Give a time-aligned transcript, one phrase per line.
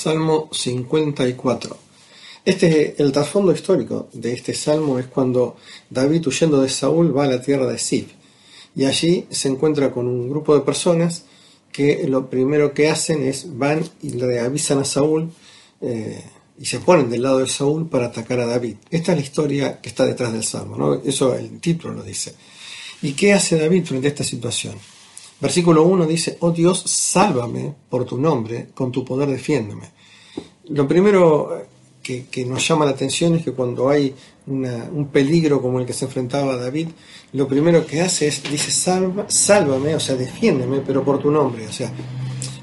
[0.00, 1.76] Salmo 54.
[2.46, 5.56] Este, el trasfondo histórico de este salmo es cuando
[5.90, 8.06] David, huyendo de Saúl, va a la tierra de Sif.
[8.74, 11.24] Y allí se encuentra con un grupo de personas
[11.70, 15.30] que lo primero que hacen es van y le avisan a Saúl
[15.82, 16.24] eh,
[16.58, 18.76] y se ponen del lado de Saúl para atacar a David.
[18.90, 20.94] Esta es la historia que está detrás del salmo, ¿no?
[20.94, 22.34] eso el título lo dice.
[23.02, 24.76] ¿Y qué hace David frente a esta situación?
[25.40, 29.99] Versículo 1 dice, oh Dios, sálvame por tu nombre, con tu poder defiéndeme.
[30.70, 31.66] Lo primero
[32.02, 34.14] que, nos llama la atención es que cuando hay
[34.46, 36.88] un peligro como el que se enfrentaba David,
[37.32, 41.66] lo primero que hace es, dice, Salva, sálvame, o sea, defiéndeme, pero por tu nombre.
[41.68, 41.92] O sea,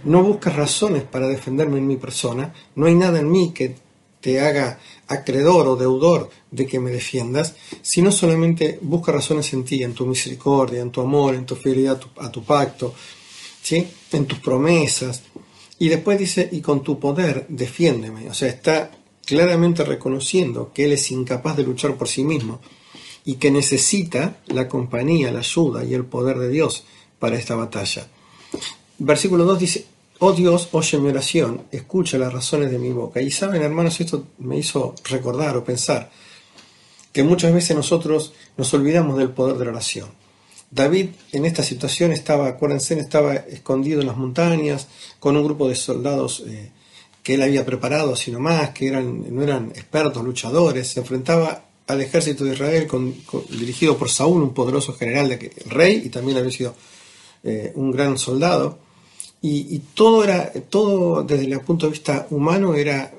[0.06, 3.76] no buscas razones para defenderme en mi persona, no hay nada en mí que
[4.20, 9.84] te haga acreedor o deudor de que me defiendas, sino solamente busca razones en ti,
[9.84, 12.94] en tu misericordia, en tu amor, en tu fidelidad a tu, pacto,
[13.62, 13.88] ¿sí?
[14.12, 15.24] en tus promesas.
[15.80, 18.30] Y después dice, y con tu poder defiéndeme.
[18.30, 18.92] O sea, está
[19.26, 22.60] claramente reconociendo que él es incapaz de luchar por sí mismo
[23.26, 26.86] y que necesita la compañía, la ayuda y el poder de Dios
[27.20, 28.08] para esta batalla.
[28.98, 29.86] Versículo 2 dice,
[30.20, 33.22] Oh Dios, oye mi oración, escucha las razones de mi boca.
[33.22, 36.10] Y saben, hermanos, esto me hizo recordar o pensar
[37.12, 40.10] que muchas veces nosotros nos olvidamos del poder de la oración.
[40.70, 44.88] David en esta situación estaba, acuérdense, estaba escondido en las montañas
[45.20, 46.72] con un grupo de soldados eh,
[47.24, 52.02] que él había preparado, sino más, que eran, no eran expertos luchadores, se enfrentaba al
[52.02, 52.88] ejército de Israel
[53.50, 56.76] dirigido por Saúl, un poderoso general, rey, y también había sido
[57.44, 58.80] eh, un gran soldado
[59.42, 63.14] y, todo era, todo desde el punto de vista humano era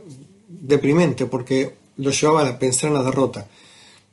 [0.49, 3.47] deprimente porque lo llevaba a pensar en la derrota.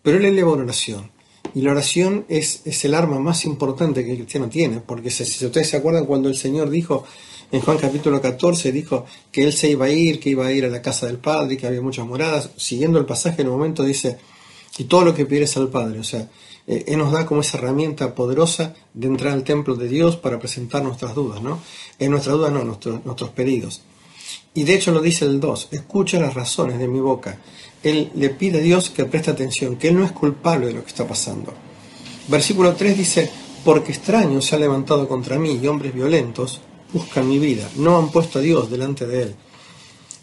[0.01, 1.11] Pero él eleva una oración.
[1.55, 5.23] Y la oración es, es el arma más importante que el cristiano tiene, porque si,
[5.23, 7.05] ustedes se acuerdan cuando el Señor dijo
[7.49, 10.65] en Juan capítulo 14, dijo que él se iba a ir, que iba a ir
[10.65, 13.83] a la casa del Padre, que había muchas moradas, siguiendo el pasaje en un momento
[13.83, 14.17] dice,
[14.77, 16.29] y todo lo que pides al Padre, o sea,
[16.67, 20.37] eh, Él nos da como esa herramienta poderosa de entrar al templo de Dios para
[20.37, 21.61] presentar nuestras dudas, ¿no?
[21.99, 23.81] En nuestras dudas no, nuestros pedidos.
[24.55, 27.37] Y de hecho lo dice el 2, escucha las razones de mi boca.
[27.83, 30.81] Él le pide a Dios que preste atención, que Él no es culpable de lo
[30.81, 31.53] que está pasando.
[32.27, 33.29] Versículo 3 dice,
[33.63, 36.61] porque extraños se ha levantado contra mí y hombres violentos
[36.91, 39.35] buscan mi vida, no han puesto a Dios delante de Él.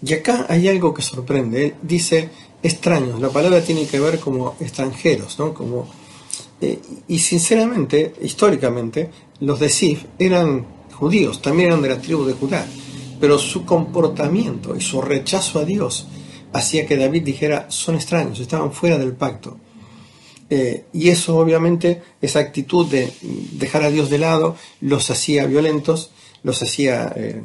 [0.05, 2.31] Y acá hay algo que sorprende, Él dice
[2.63, 5.53] extraños, la palabra tiene que ver como extranjeros, ¿no?
[5.53, 5.87] Como
[6.63, 9.11] eh, y sinceramente, históricamente,
[9.41, 12.65] los de Sif eran judíos, también eran de la tribu de Judá,
[13.23, 16.09] pero su comportamiento y su rechazo a Dios
[16.53, 19.59] hacía que David dijera, son extraños, estaban fuera del pacto.
[20.51, 23.13] Eh, y eso obviamente, esa actitud de
[23.53, 26.11] dejar a Dios de lado, los hacía violentos,
[26.43, 27.45] los hacía eh,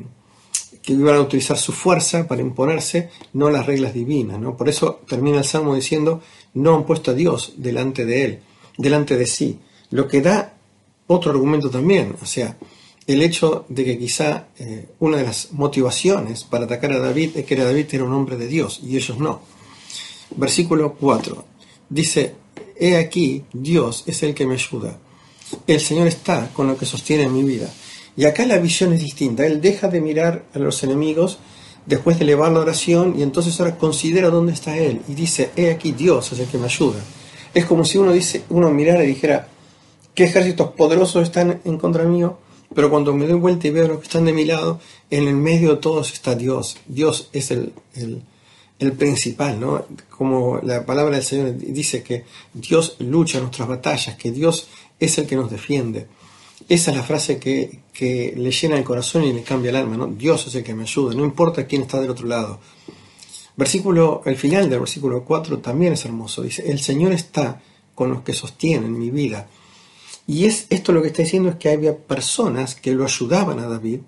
[0.81, 4.39] que iban a utilizar su fuerza para imponerse, no las reglas divinas.
[4.39, 4.57] ¿no?
[4.57, 6.23] Por eso termina el Salmo diciendo,
[6.55, 8.39] no han puesto a Dios delante de él
[8.77, 9.59] delante de sí,
[9.89, 10.53] lo que da
[11.07, 12.57] otro argumento también, o sea,
[13.07, 17.45] el hecho de que quizá eh, una de las motivaciones para atacar a David es
[17.45, 19.41] que David era un hombre de Dios y ellos no.
[20.35, 21.45] Versículo 4
[21.90, 22.35] dice,
[22.79, 24.97] He aquí, Dios es el que me ayuda.
[25.66, 27.69] El Señor está con lo que sostiene mi vida.
[28.16, 29.45] Y acá la visión es distinta.
[29.45, 31.39] Él deja de mirar a los enemigos
[31.85, 35.72] después de elevar la oración y entonces ahora considera dónde está Él y dice, he
[35.72, 37.00] aquí Dios es el que me ayuda.
[37.53, 39.47] Es como si uno, dice, uno mirara y dijera,
[40.13, 42.38] ¿qué ejércitos poderosos están en contra mío?
[42.73, 44.79] Pero cuando me doy vuelta y veo los que están de mi lado,
[45.09, 46.78] en el medio de todos está Dios.
[46.88, 47.73] Dios es el,
[48.79, 49.85] el, principal, ¿no?
[50.09, 54.67] Como la palabra del Señor dice que Dios lucha nuestras batallas, que Dios
[55.00, 56.07] es el que nos defiende.
[56.67, 59.95] Esa es la frase que, que, le llena el corazón y le cambia el alma,
[59.95, 60.07] ¿no?
[60.07, 62.59] Dios es el que me ayuda, no importa quién está del otro lado.
[63.57, 66.44] Versículo, el final del versículo 4 también es hermoso.
[66.44, 67.59] Dice, el Señor está
[67.95, 69.47] con los que sostienen mi vida.
[70.27, 73.67] Y es esto lo que está diciendo es que había personas que lo ayudaban a
[73.67, 74.01] David,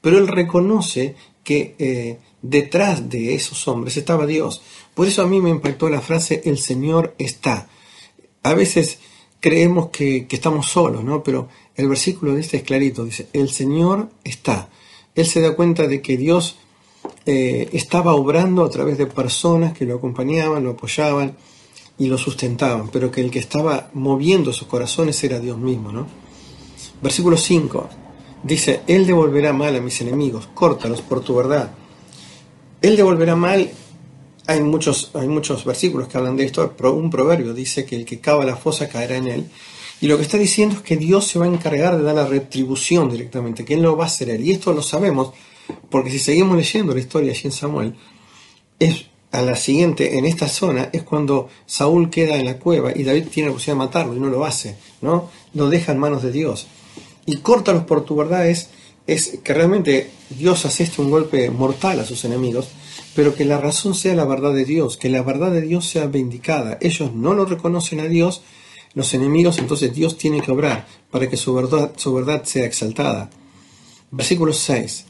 [0.00, 4.62] pero él reconoce que eh, detrás de esos hombres estaba Dios.
[4.94, 7.68] Por eso a mí me impactó la frase el Señor está.
[8.42, 8.98] A veces
[9.40, 11.22] creemos que, que estamos solos, ¿no?
[11.22, 14.68] Pero el versículo de este es clarito, dice, el Señor está.
[15.14, 16.56] Él se da cuenta de que Dios
[17.26, 21.36] eh, estaba obrando a través de personas que lo acompañaban, lo apoyaban
[21.98, 25.92] y lo sustentaban, pero que el que estaba moviendo sus corazones era Dios mismo.
[25.92, 26.06] ¿no?
[27.00, 27.88] Versículo 5
[28.42, 31.70] dice, Él devolverá mal a mis enemigos, córtalos por tu verdad.
[32.82, 33.70] Él devolverá mal,
[34.46, 38.20] hay muchos, hay muchos versículos que hablan de esto, un proverbio dice que el que
[38.20, 39.50] cava la fosa caerá en él.
[40.00, 42.26] Y lo que está diciendo es que Dios se va a encargar de dar la
[42.26, 44.38] retribución directamente, que Él lo va a hacer.
[44.40, 45.32] Y esto lo sabemos
[45.90, 47.94] Porque si seguimos leyendo la historia allí en Samuel,
[48.78, 53.02] es a la siguiente, en esta zona, es cuando Saúl queda en la cueva y
[53.02, 55.28] David tiene la posibilidad de matarlo y no lo hace, ¿no?
[55.54, 56.68] Lo deja en manos de Dios.
[57.26, 58.68] Y córtalos por tu verdad es,
[59.06, 62.68] que realmente Dios asiste un golpe mortal a sus enemigos,
[63.16, 66.06] pero que la razón sea la verdad de Dios, que la verdad de Dios sea
[66.06, 66.78] vindicada.
[66.80, 68.42] Ellos no lo reconocen a Dios,
[68.94, 73.30] los enemigos, entonces Dios tiene que obrar para que su verdad, su verdad sea exaltada.
[74.12, 75.06] Versículo 6.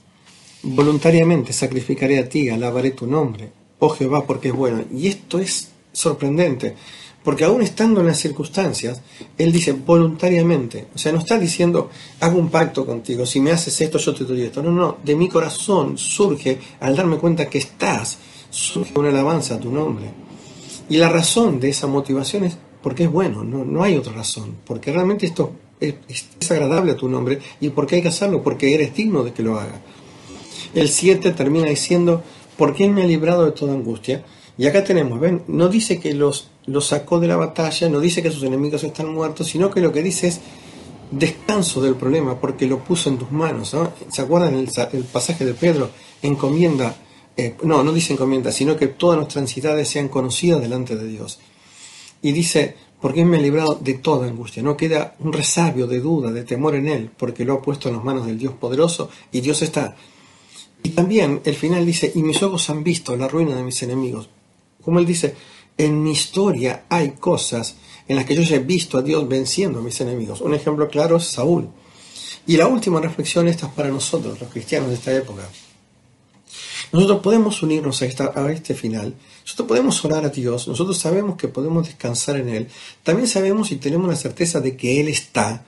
[0.62, 4.84] Voluntariamente sacrificaré a ti, alabaré tu nombre oh Jehová, porque es bueno.
[4.92, 6.74] Y esto es sorprendente,
[7.22, 9.00] porque aún estando en las circunstancias,
[9.38, 11.90] Él dice voluntariamente, o sea, no está diciendo,
[12.20, 14.62] hago un pacto contigo, si me haces esto, yo te doy esto.
[14.62, 18.18] No, no, de mi corazón surge, al darme cuenta que estás,
[18.50, 20.10] surge una alabanza a tu nombre.
[20.88, 24.56] Y la razón de esa motivación es porque es bueno, no, no hay otra razón,
[24.66, 28.94] porque realmente esto es, agradable a tu nombre y porque hay que hacerlo, porque eres
[28.94, 29.80] digno de que lo haga.
[30.74, 32.22] El 7 termina diciendo,
[32.56, 34.24] porque Él me ha librado de toda angustia.
[34.56, 38.22] Y acá tenemos, ven, no dice que los, los sacó de la batalla, no dice
[38.22, 40.40] que sus enemigos están muertos, sino que lo que dice es
[41.10, 43.76] descanso del problema, porque lo puso en tus manos.
[44.08, 45.90] ¿Se acuerdan el, el pasaje de Pedro?
[46.22, 46.94] Encomienda,
[47.36, 51.40] eh, no, no dice encomienda, sino que todas nuestras ansiedades sean conocidas delante de Dios.
[52.22, 54.62] Y dice, porque me ha librado de toda angustia.
[54.62, 57.96] No queda un resabio de duda, de temor en Él, porque lo ha puesto en
[57.96, 59.96] las manos del Dios poderoso y Dios está
[60.84, 64.28] y también el final dice, y mis ojos han visto la ruina de mis enemigos.
[64.84, 65.34] Como él dice,
[65.78, 67.76] en mi historia hay cosas
[68.06, 70.42] en las que yo he visto a Dios venciendo a mis enemigos.
[70.42, 71.70] Un ejemplo claro es Saúl.
[72.46, 75.48] Y la última reflexión, esta es para nosotros, los cristianos de esta época.
[76.92, 81.36] Nosotros podemos unirnos a, esta, a este final, nosotros podemos orar a Dios, nosotros sabemos
[81.36, 82.68] que podemos descansar en Él,
[83.02, 85.64] también sabemos y tenemos la certeza de que Él está,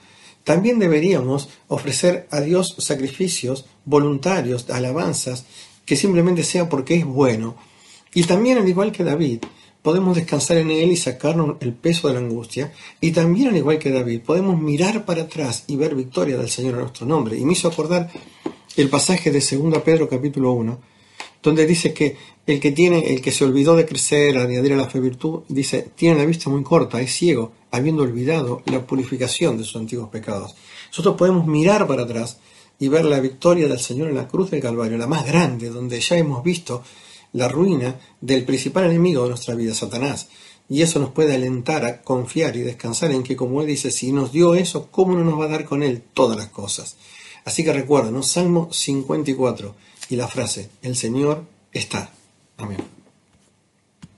[0.47, 5.43] también deberíamos ofrecer a Dios sacrificios voluntarios, alabanzas,
[5.83, 7.57] que simplemente sea porque es bueno.
[8.13, 9.39] Y también, al igual que David,
[9.81, 12.71] podemos descansar en Él y sacarnos el peso de la angustia.
[13.01, 16.75] Y también, al igual que David, podemos mirar para atrás y ver victoria del Señor
[16.75, 17.37] a nuestro nombre.
[17.37, 18.09] Y me hizo acordar
[18.77, 20.79] el pasaje de 2 Pedro capítulo 1,
[21.43, 22.15] donde dice que
[22.45, 25.89] el que tiene, el que se olvidó de crecer, añadir a la fe virtud, dice,
[25.93, 30.55] tiene la vista muy corta, es ciego, habiendo olvidado la purificación de sus antiguos pecados.
[30.89, 32.37] Nosotros podemos mirar para atrás
[32.79, 35.99] y ver la victoria del Señor en la cruz del Calvario, la más grande, donde
[35.99, 36.83] ya hemos visto
[37.33, 40.27] la ruina del principal enemigo de nuestra vida, Satanás.
[40.69, 44.11] Y eso nos puede alentar a confiar y descansar en que, como Él dice, si
[44.11, 46.97] nos dio eso, ¿cómo no nos va a dar con Él todas las cosas?
[47.45, 49.75] Así que recuerden, Salmo 54
[50.09, 52.11] y la frase, el Señor está.
[52.57, 52.96] Amén.